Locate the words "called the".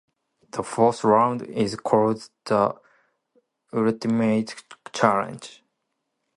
1.75-2.75